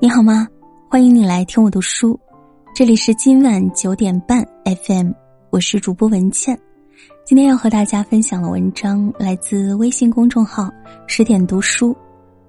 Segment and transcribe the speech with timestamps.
[0.00, 0.46] 你好吗？
[0.88, 2.16] 欢迎你来听我读书，
[2.72, 5.10] 这里是今晚九点半 FM，
[5.50, 6.56] 我是主播文倩。
[7.26, 10.70] 今天要和大家分享的文章来自微信公众号
[11.08, 11.96] 十点读书。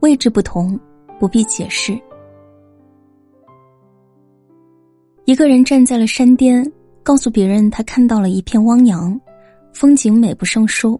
[0.02, 0.80] 位置不同，
[1.20, 2.00] 不必解释。
[5.26, 6.72] 一个人站在了山巅，
[7.02, 9.20] 告诉别人他看到了一片汪洋，
[9.74, 10.96] 风景美不胜收；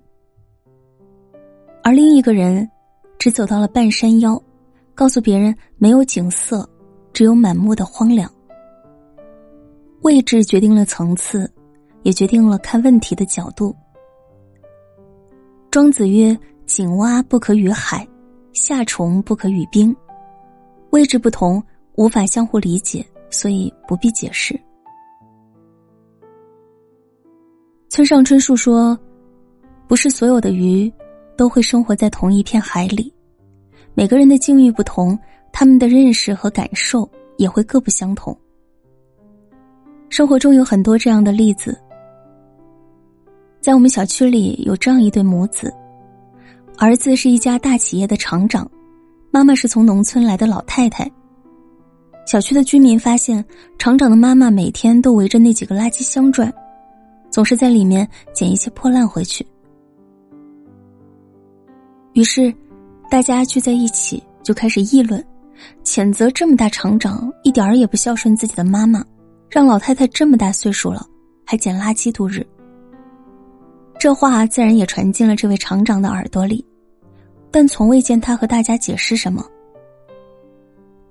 [1.84, 2.68] 而另一个人
[3.20, 4.42] 只走到了半山腰。
[5.00, 6.70] 告诉别人没有景色，
[7.14, 8.30] 只有满目的荒凉。
[10.02, 11.50] 位置决定了层次，
[12.04, 13.74] 也决定了看问题的角度。
[15.72, 16.38] 庄子曰
[16.68, 18.06] ：“井蛙不可与海，
[18.52, 19.96] 夏虫不可与冰。”
[20.92, 21.64] 位置不同，
[21.96, 24.60] 无法相互理解，所以不必解释。
[27.88, 29.00] 村上春树说
[29.88, 30.92] ：“不是所有的鱼
[31.38, 33.14] 都会生活在同一片海里。”
[34.00, 35.20] 每个人的境遇不同，
[35.52, 37.06] 他们的认识和感受
[37.36, 38.34] 也会各不相同。
[40.08, 41.78] 生活中有很多这样的例子，
[43.60, 45.70] 在我们小区里有这样一对母子，
[46.78, 48.72] 儿子是一家大企业的厂长，
[49.32, 51.06] 妈妈是从农村来的老太太。
[52.26, 53.44] 小区的居民发现，
[53.78, 56.50] 厂长的妈妈每天都围着那几个垃圾箱转，
[57.30, 59.46] 总是在里面捡一些破烂回去，
[62.14, 62.56] 于是。
[63.10, 65.24] 大家聚在一起，就开始议论，
[65.84, 69.04] 谴责这么大厂长一点儿也不孝顺自己的妈妈，
[69.50, 71.04] 让老太太这么大岁数了
[71.44, 72.46] 还捡垃圾度日。
[73.98, 76.64] 这话自然也传进了这位厂长的耳朵里，
[77.50, 79.44] 但从未见他和大家解释什么。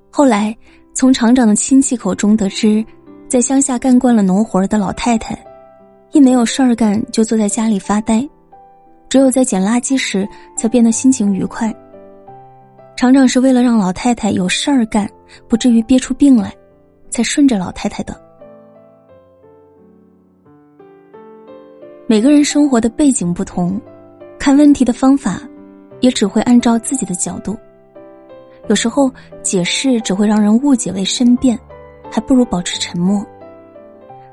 [0.08, 0.56] 后来，
[0.94, 2.82] 从厂长的亲戚口中得知，
[3.28, 5.36] 在乡下干惯了农活的老太太，
[6.12, 8.26] 一没有事儿干就坐在家里发呆，
[9.08, 10.26] 只有在捡垃圾时
[10.56, 11.74] 才变得心情愉快。
[12.98, 15.08] 厂长是为了让老太太有事儿干，
[15.46, 16.52] 不至于憋出病来，
[17.10, 18.20] 才顺着老太太的。
[22.08, 23.80] 每个人生活的背景不同，
[24.36, 25.40] 看问题的方法，
[26.00, 27.56] 也只会按照自己的角度。
[28.66, 29.08] 有时候
[29.44, 31.56] 解释只会让人误解为申辩，
[32.10, 33.24] 还不如保持沉默。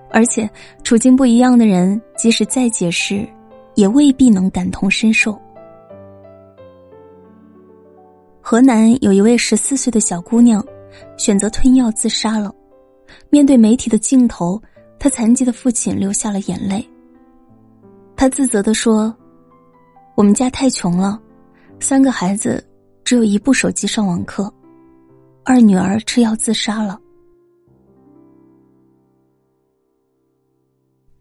[0.09, 0.50] 而且
[0.84, 3.30] 处境不一样的人，即使再解释，
[3.75, 5.40] 也未必能感同身受。
[8.47, 10.63] 河南有一位十四岁的小姑娘，
[11.17, 12.53] 选择吞药自杀了。
[13.31, 14.61] 面对媒体的镜头，
[15.00, 16.88] 她残疾的父亲流下了眼泪。
[18.16, 19.11] 他自责的说
[20.13, 21.19] ：“我们家太穷了，
[21.79, 22.63] 三个孩子
[23.03, 24.53] 只有一部手机上网课，
[25.44, 27.01] 二女儿吃药自杀了。”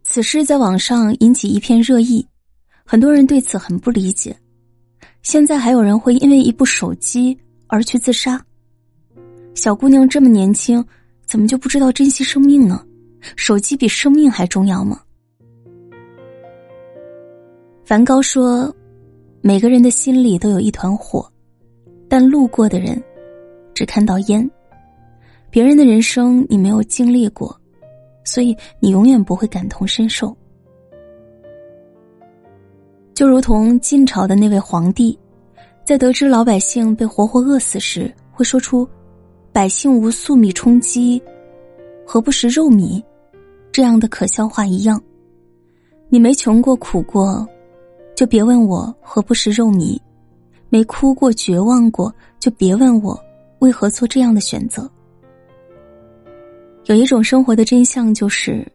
[0.05, 2.23] 此事在网上引起一片热议，
[2.85, 4.37] 很多人对此很不理解。
[5.25, 8.39] 现在还有人会因为一部手机而去自杀？
[9.55, 10.85] 小姑娘这么年轻，
[11.25, 12.85] 怎么就不知道珍惜生命呢？
[13.35, 15.01] 手机比生命还重要吗？
[17.83, 18.71] 梵高说
[19.41, 21.27] ：“每个人的心里都有一团火，
[22.07, 23.03] 但路过的人
[23.73, 24.47] 只看到烟。
[25.49, 27.59] 别人的人生你没有经历过，
[28.23, 30.37] 所以你永远不会感同身受。”
[33.15, 35.17] 就如同晋朝的那位皇帝，
[35.85, 38.85] 在得知老百姓被活活饿死时，会说出
[39.53, 41.23] “百姓无粟米充饥，
[42.05, 43.01] 何不食肉糜”
[43.71, 45.01] 这样的可笑话一样。
[46.09, 47.47] 你没穷过苦过，
[48.15, 49.97] 就别问我何不食肉糜；
[50.67, 53.17] 没哭过绝望过，就别问我
[53.59, 54.91] 为何做这样的选择。
[56.87, 58.69] 有一种生活的真相就是，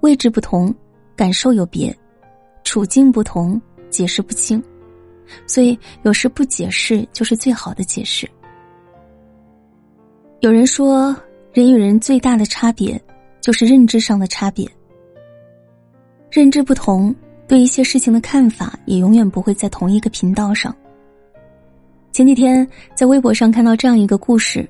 [0.00, 0.74] 位置不同，
[1.14, 1.96] 感受有别，
[2.64, 3.60] 处境不同。
[3.94, 4.60] 解释不清，
[5.46, 8.28] 所以有时不解释就是最好的解释。
[10.40, 11.14] 有人说，
[11.52, 13.00] 人与人最大的差别
[13.40, 14.68] 就是认知上的差别。
[16.28, 17.14] 认知不同，
[17.46, 20.74] 对一些事情的看法也永远不会在同一个频道上。
[22.10, 24.68] 前几天在微博上看到这样一个故事：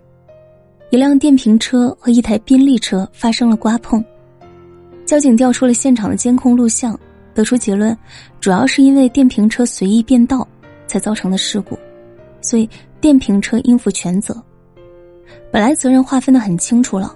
[0.90, 4.04] 一辆电瓶车和一台宾利车发生了刮碰，
[5.06, 6.99] 交警调出了现场的监控录像。
[7.34, 7.96] 得出结论，
[8.40, 10.46] 主要是因为电瓶车随意变道
[10.86, 11.78] 才造成的事故，
[12.40, 12.69] 所以
[13.00, 14.34] 电瓶车应负全责。
[15.50, 17.14] 本来责任划分的很清楚了，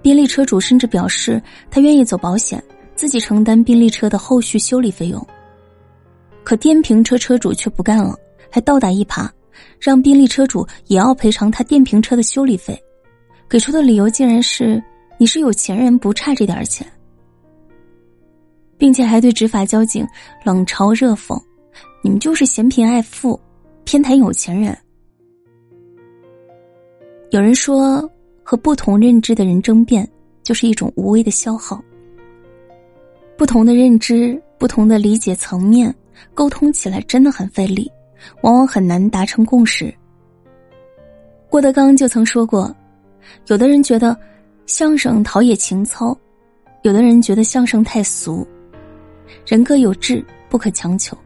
[0.00, 2.62] 宾利车主甚至表示他愿意走保险，
[2.94, 5.26] 自己承担宾利车的后续修理费用。
[6.44, 8.14] 可电瓶车车主却不干了，
[8.50, 9.28] 还倒打一耙，
[9.80, 12.80] 让宾利车主也要赔偿他电瓶车的修理费，
[13.48, 14.82] 给出的理由竟然是
[15.18, 16.86] ：“你是有钱人，不差这点钱。”
[18.78, 20.06] 并且还对执法交警
[20.44, 21.38] 冷嘲热讽
[22.00, 23.38] ：“你们就是嫌贫爱富，
[23.84, 24.76] 偏袒有钱人。”
[27.30, 28.08] 有人说，
[28.42, 30.08] 和不同认知的人争辩，
[30.42, 31.78] 就是一种无谓的消耗。
[33.36, 35.94] 不同的认知，不同的理解层面，
[36.32, 37.90] 沟通起来真的很费力，
[38.40, 39.92] 往往很难达成共识。
[41.50, 42.74] 郭德纲就曾说过，
[43.48, 44.16] 有的人觉得
[44.66, 46.16] 相声陶冶情操，
[46.82, 48.46] 有的人觉得相声太俗，
[49.46, 51.16] 人各有志，不可强求。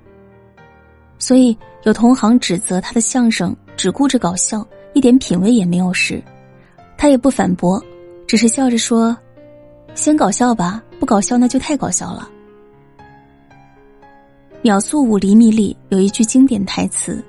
[1.18, 6.22] 所以有同行指责他的相声只顾着搞笑，一点品味也没有时，
[6.96, 7.82] 他也不反驳，
[8.26, 9.16] 只是笑着说
[9.94, 12.30] ：“先搞笑吧。”不搞笑那就太搞笑了。
[14.62, 17.20] 秒速五厘米里有一句经典台词：“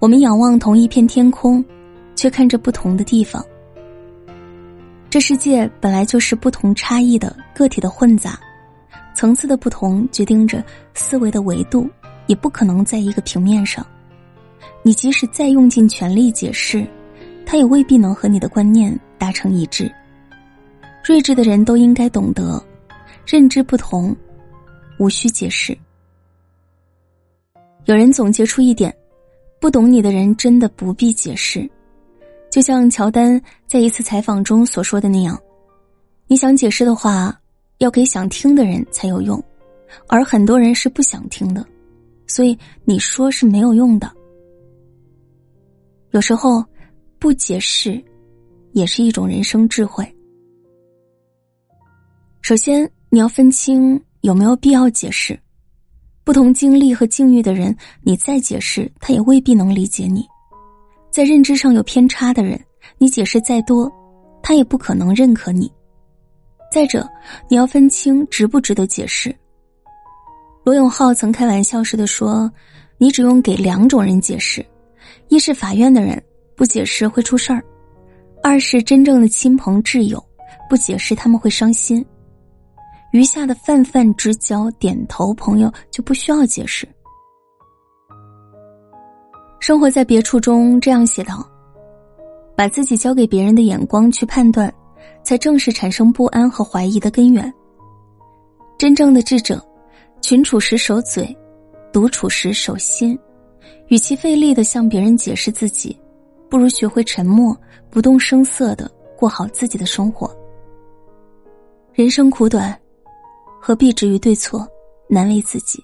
[0.00, 1.64] 我们仰望同一片天空，
[2.14, 3.42] 却看着不同的地方。”
[5.08, 8.38] 这世界本来就是不同差异的个体的混杂，
[9.14, 10.64] 层次的不同决定着
[10.94, 11.88] 思维的维度，
[12.26, 13.86] 也不可能在一个平面上。
[14.82, 16.86] 你即使再用尽全力解释，
[17.44, 19.90] 他也未必能和你的观念达成一致。
[21.02, 22.62] 睿智的人都应该懂得。
[23.26, 24.16] 认知不同，
[24.98, 25.76] 无需解释。
[27.84, 28.92] 有人总结出一点：
[29.60, 31.68] 不懂你的人真的不必解释。
[32.50, 35.38] 就像乔丹在一次采访中所说的那样，
[36.26, 37.38] 你想解释的话，
[37.80, 39.42] 要给想听的人才有用，
[40.06, 41.66] 而很多人是不想听的，
[42.26, 44.10] 所以你说是没有用的。
[46.12, 46.64] 有时候，
[47.18, 48.02] 不解释，
[48.72, 50.06] 也是一种人生智慧。
[52.40, 52.90] 首先。
[53.12, 55.36] 你要分清有没有必要解释，
[56.22, 60.24] 不同经历和境遇的人，你再解释他也未必能理解你。
[61.10, 62.64] 在认知上有偏差的人，
[62.98, 63.90] 你解释再多，
[64.44, 65.68] 他也不可能认可你。
[66.70, 67.08] 再者，
[67.48, 69.34] 你要分清值不值得解释。
[70.62, 72.50] 罗永浩曾开玩笑似的说
[72.96, 74.64] ：“你只用给两种人解释，
[75.28, 76.22] 一是法院的人，
[76.54, 77.60] 不解释会出事儿；
[78.42, 80.22] 二是真正的亲朋挚友，
[80.68, 82.04] 不解释他们会伤心。”
[83.10, 86.86] 余下的泛泛之交、点头朋友就不需要解释。
[89.58, 91.44] 生活在别处中这样写道
[92.56, 94.72] ：“把自己交给别人的眼光去判断，
[95.22, 97.52] 才正是产生不安和怀疑的根源。
[98.78, 99.62] 真正的智者，
[100.20, 101.36] 群处时守嘴，
[101.92, 103.18] 独处时守心。
[103.88, 105.98] 与其费力的向别人解释自己，
[106.48, 107.56] 不如学会沉默，
[107.90, 110.34] 不动声色的过好自己的生活。
[111.92, 112.76] 人生苦短。”
[113.62, 114.66] 何必执于对错，
[115.06, 115.82] 难为自己？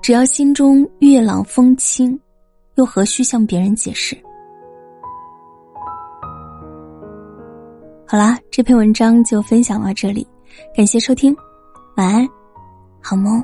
[0.00, 2.16] 只要心中月朗风清，
[2.76, 4.16] 又何须向别人解释？
[8.08, 10.26] 好啦，这篇文章就分享到这里，
[10.76, 11.36] 感谢收听，
[11.96, 12.28] 晚安，
[13.02, 13.42] 好梦。